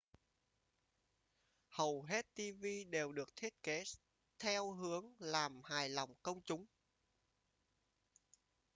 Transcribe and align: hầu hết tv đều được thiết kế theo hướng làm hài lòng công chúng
hầu 1.69 2.01
hết 2.03 2.25
tv 2.35 2.65
đều 2.89 3.11
được 3.11 3.35
thiết 3.35 3.63
kế 3.63 3.83
theo 4.39 4.71
hướng 4.71 5.13
làm 5.19 5.61
hài 5.63 5.89
lòng 5.89 6.13
công 6.23 6.41
chúng 6.41 6.65